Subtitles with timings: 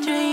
[0.00, 0.31] dream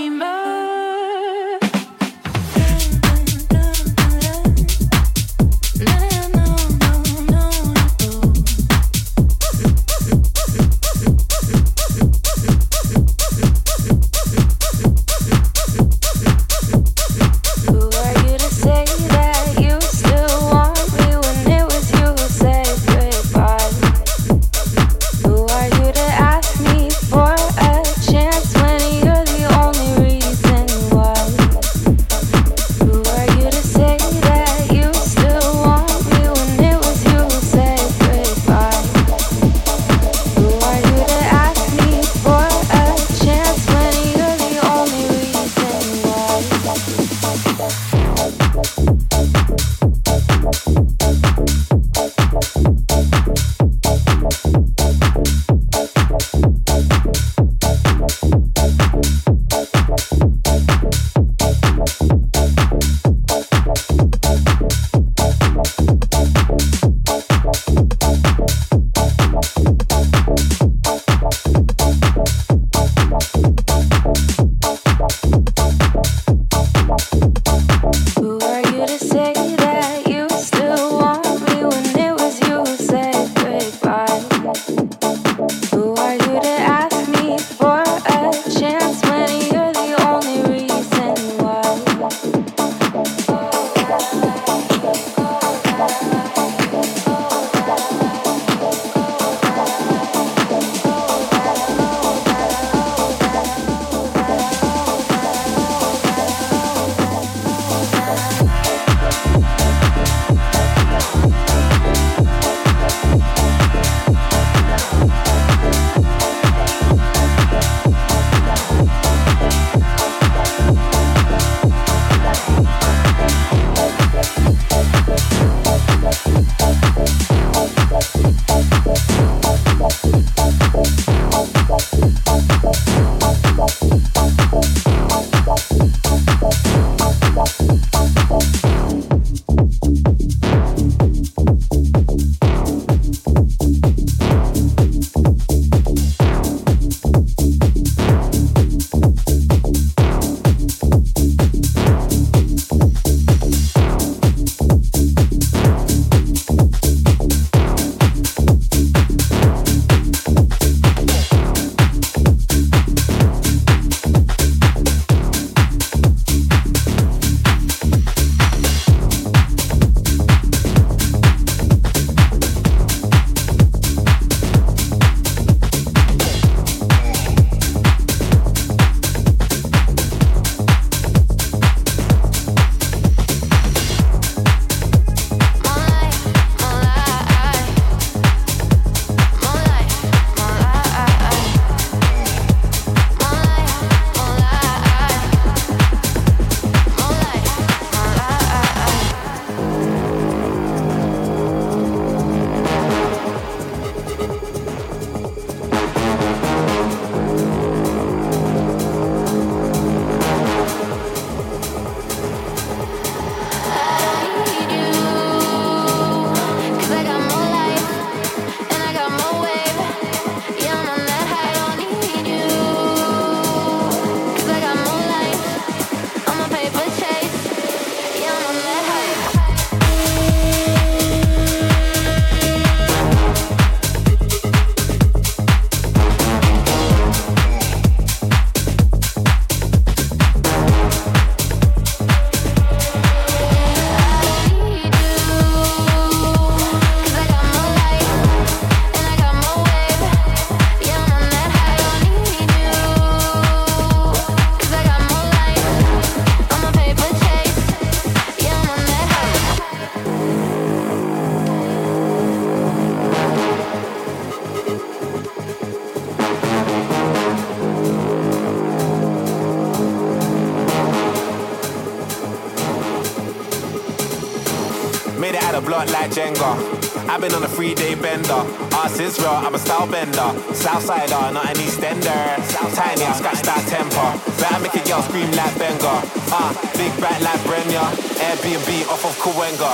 [278.99, 280.29] Ass is real, I'm a style bender.
[280.51, 282.35] Southsider, not an Eastender.
[282.75, 284.11] Tiny, I scratch that temper.
[284.35, 286.03] Better make a girl scream like Benga.
[286.35, 287.87] Ah, big back like Brenya.
[288.19, 289.71] Airbnb off of Cahuenga.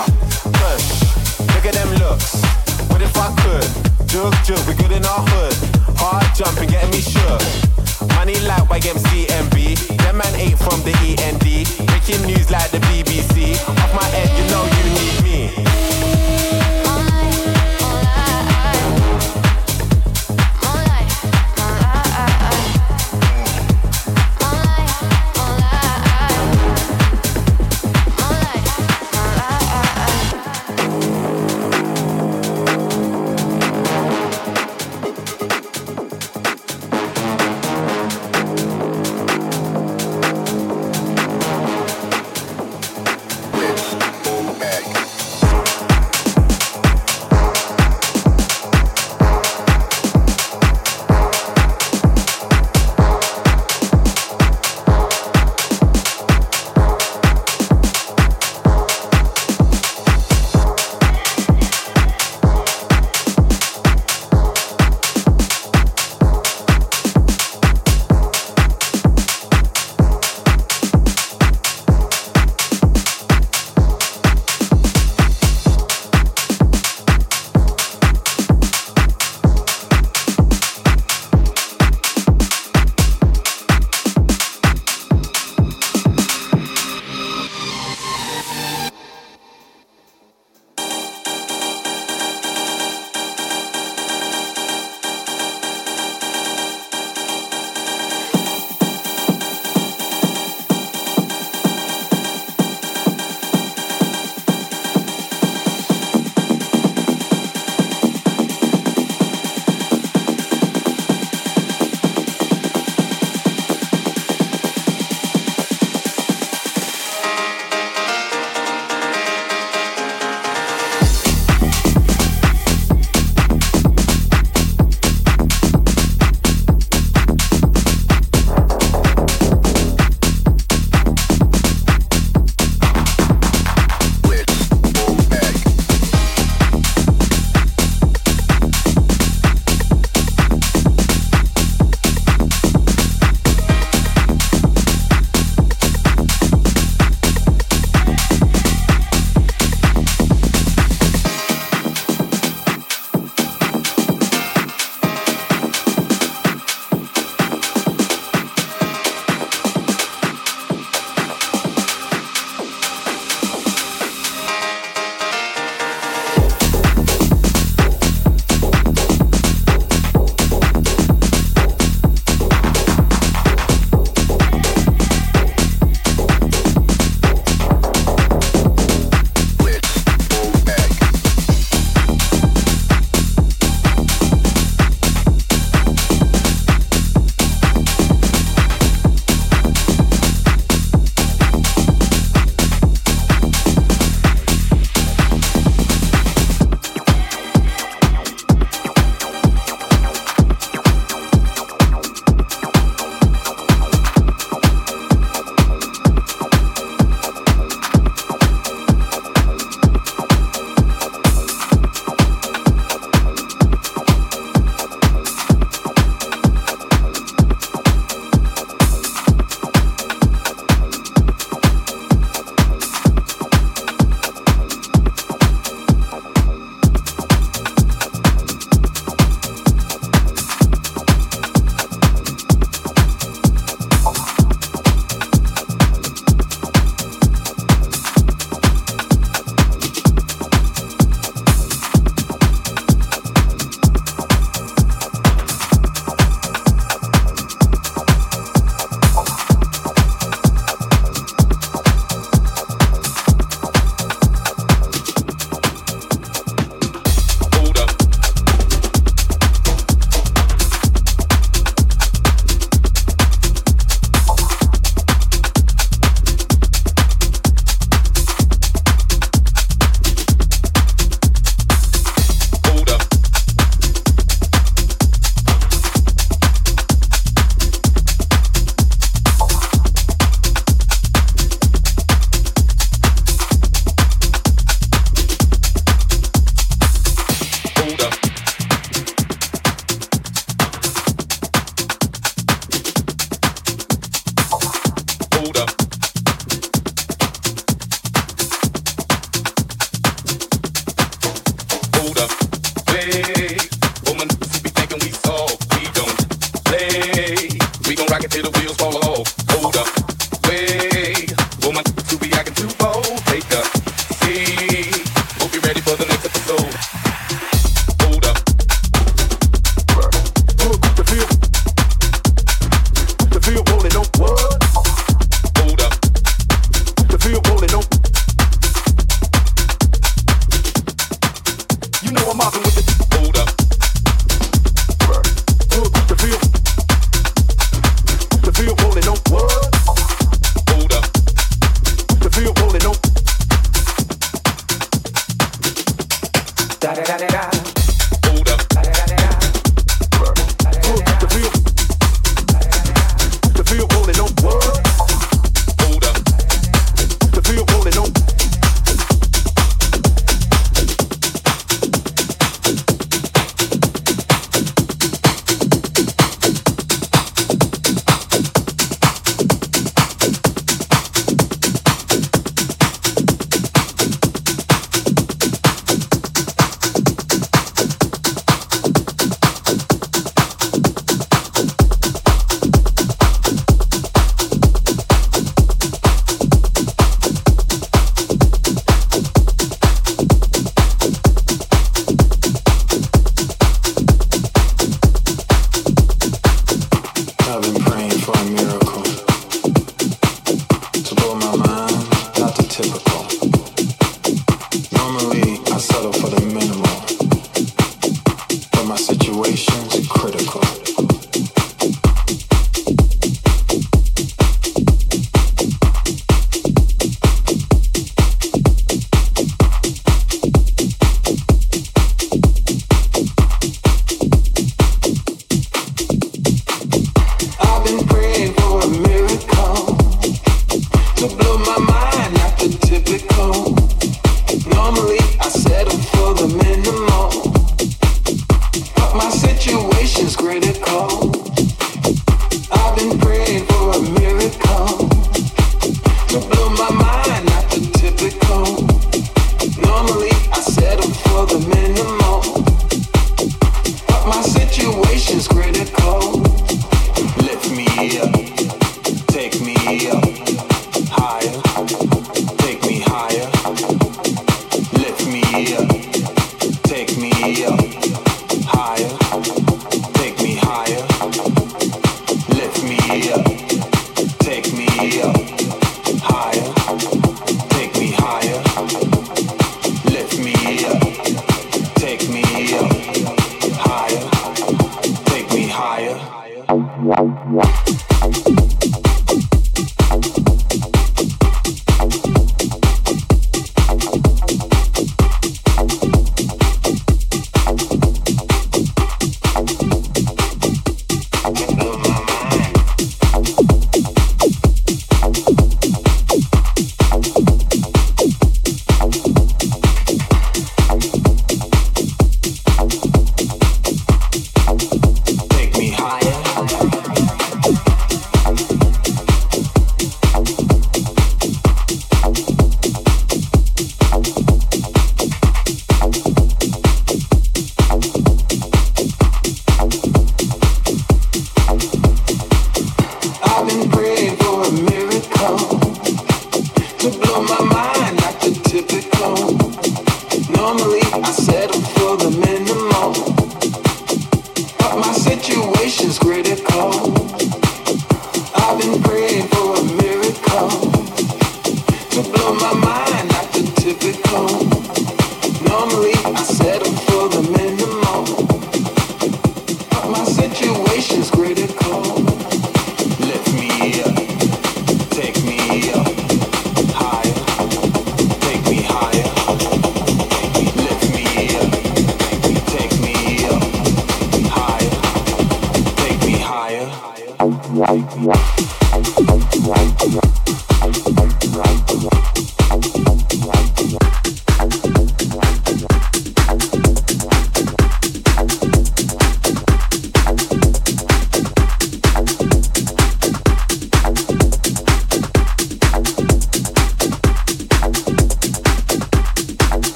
[0.61, 0.85] Push,
[1.41, 2.37] look at them looks.
[2.93, 3.65] What if I could?
[4.05, 5.57] Jug, jug, we good in our hood.
[5.97, 7.41] Hard jumping, getting me shook.
[8.13, 9.97] Money like YMCMB.
[10.05, 11.65] Them man ate from the END.
[11.89, 13.57] Making news like the BBC.
[13.57, 16.14] Off my head, you know you need me.